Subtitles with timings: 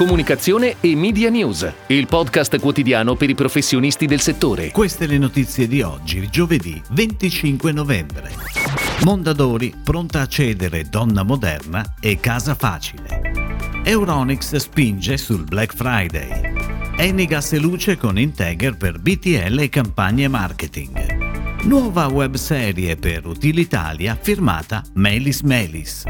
[0.00, 4.70] Comunicazione e Media News, il podcast quotidiano per i professionisti del settore.
[4.70, 8.32] Queste le notizie di oggi, giovedì 25 novembre.
[9.04, 13.20] Mondadori pronta a cedere Donna Moderna e Casa Facile.
[13.84, 16.54] Euronics spinge sul Black Friday.
[16.96, 21.64] Enigas e luce con Integer per BTL e campagne marketing.
[21.64, 26.04] Nuova webserie per Utilitalia firmata Melis Melis.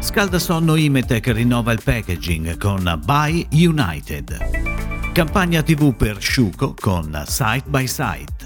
[0.00, 5.10] Scaldasonno Imetec rinnova il packaging con Buy United.
[5.12, 8.37] Campagna TV per Sciuco con Site by Site.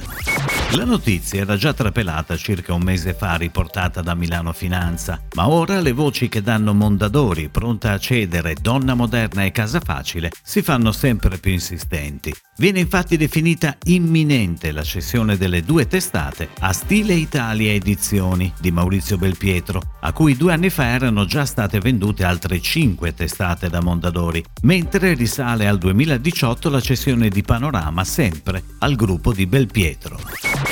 [0.74, 5.80] La notizia era già trapelata circa un mese fa riportata da Milano Finanza, ma ora
[5.80, 10.90] le voci che danno Mondadori pronta a cedere Donna Moderna e Casa Facile si fanno
[10.90, 12.34] sempre più insistenti.
[12.56, 19.18] Viene infatti definita imminente la cessione delle due testate a Stile Italia Edizioni di Maurizio
[19.18, 24.42] Belpietro, a cui due anni fa erano già state vendute altre cinque testate da Mondadori,
[24.62, 30.61] mentre risale al 2018 la cessione di Panorama sempre al gruppo di Belpietro.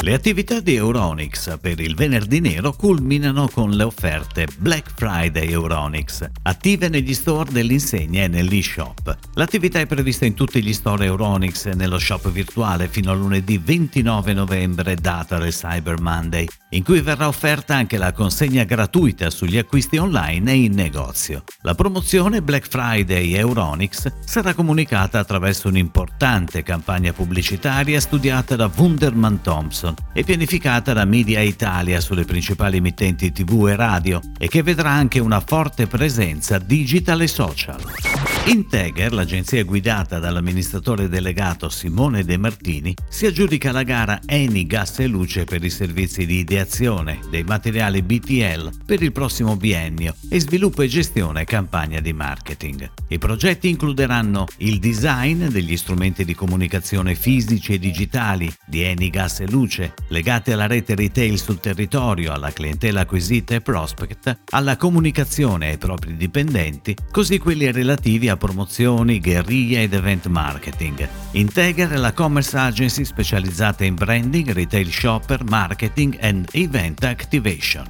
[0.00, 6.24] Le attività di Euronics per il venerdì nero culminano con le offerte Black Friday Euronics,
[6.42, 9.18] attive negli store dell'insegna e nell'e-shop.
[9.34, 13.58] L'attività è prevista in tutti gli store Euronics e nello shop virtuale fino a lunedì
[13.58, 19.58] 29 novembre, data del Cyber Monday, in cui verrà offerta anche la consegna gratuita sugli
[19.58, 21.42] acquisti online e in negozio.
[21.62, 29.87] La promozione Black Friday Euronics sarà comunicata attraverso un'importante campagna pubblicitaria studiata da Wunderman Thompson
[29.88, 34.90] Amazon e pianificata da Media Italia sulle principali emittenti TV e radio e che vedrà
[34.90, 38.27] anche una forte presenza digital e social.
[38.48, 45.06] Integer, l'agenzia guidata dall'amministratore delegato Simone De Martini, si aggiudica la gara Eni Gas e
[45.06, 50.80] Luce per i servizi di ideazione dei materiali BTL per il prossimo biennio e sviluppo
[50.80, 52.90] e gestione campagna di marketing.
[53.08, 59.40] I progetti includeranno il design degli strumenti di comunicazione fisici e digitali di Eni Gas
[59.40, 65.68] e Luce legati alla rete retail sul territorio, alla clientela acquisita e prospect, alla comunicazione
[65.68, 71.06] ai propri dipendenti, così quelli relativi a promozioni, guerriglia ed event marketing.
[71.32, 77.84] Integra la commerce agency specializzata in branding, retail shopper, marketing and event activation.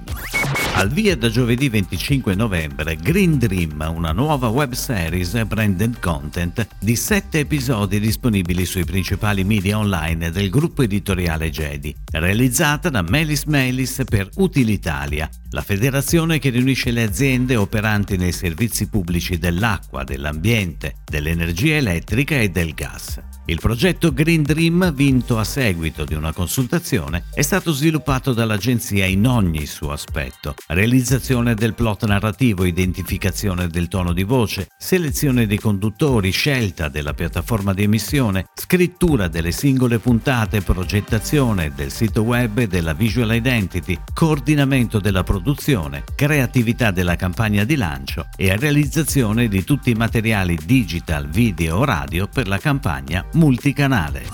[0.74, 6.94] Al via da giovedì 25 novembre Green Dream, una nuova web series branded content di
[6.94, 14.02] 7 episodi disponibili sui principali media online del gruppo editoriale Jedi, realizzata da Melis Melis
[14.08, 21.76] per Utilitalia, la federazione che riunisce le aziende operanti nei servizi pubblici dell'acqua, dell'ambiente, dell'energia
[21.76, 23.20] elettrica e del gas.
[23.46, 29.26] Il progetto Green Dream, vinto a seguito di una consultazione, è stato sviluppato dall'agenzia in
[29.26, 30.54] ogni suo aspetto.
[30.66, 37.72] Realizzazione del plot narrativo, identificazione del tono di voce, selezione dei conduttori, scelta della piattaforma
[37.72, 44.98] di emissione, scrittura delle singole puntate, progettazione del sito web e della visual identity, coordinamento
[44.98, 45.36] della produzione,
[46.14, 52.26] creatività della campagna di lancio e realizzazione di tutti i materiali digital, video o radio
[52.26, 54.26] per la campagna multicanale.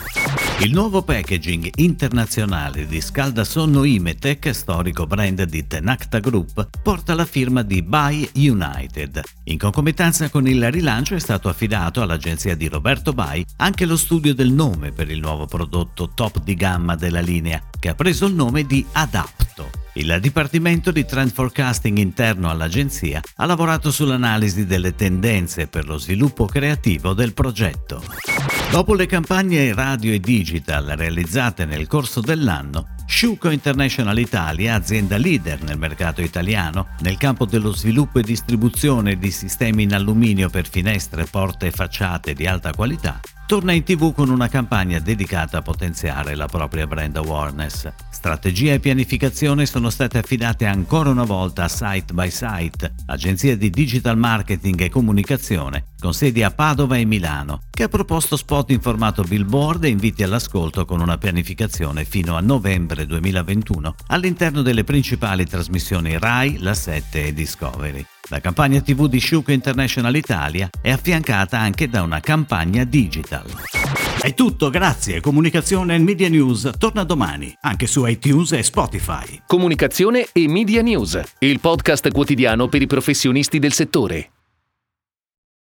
[0.61, 7.63] Il nuovo packaging internazionale di scaldasonno Imetec, storico brand di Tenacta Group, porta la firma
[7.63, 9.21] di Buy United.
[9.45, 14.33] In concomitanza con il rilancio è stato affidato all'agenzia di Roberto Buy anche lo studio
[14.33, 18.35] del nome per il nuovo prodotto top di gamma della linea, che ha preso il
[18.35, 19.84] nome di Adapto.
[19.97, 26.47] Il Dipartimento di Trend Forecasting interno all'agenzia ha lavorato sull'analisi delle tendenze per lo sviluppo
[26.47, 28.03] creativo del progetto.
[28.73, 35.63] Dopo le campagne radio e digital realizzate nel corso dell'anno, Sciuco International Italia, azienda leader
[35.63, 41.27] nel mercato italiano, nel campo dello sviluppo e distribuzione di sistemi in alluminio per finestre,
[41.27, 46.35] porte e facciate di alta qualità, torna in tv con una campagna dedicata a potenziare
[46.35, 47.93] la propria brand awareness.
[48.11, 53.71] Strategia e pianificazione sono state affidate ancora una volta a Site by Site, agenzia di
[53.71, 58.81] digital marketing e comunicazione con sedi a Padova e Milano, che ha proposto spot in
[58.81, 65.47] formato billboard e inviti all'ascolto con una pianificazione fino a novembre 2021 all'interno delle principali
[65.47, 68.07] trasmissioni RAI, La 7 e Discovery.
[68.29, 73.45] La campagna TV di Sciuco International Italia è affiancata anche da una campagna digital.
[74.19, 75.21] È tutto, grazie.
[75.21, 79.43] Comunicazione e Media News torna domani, anche su iTunes e Spotify.
[79.47, 84.34] Comunicazione e Media News, il podcast quotidiano per i professionisti del settore.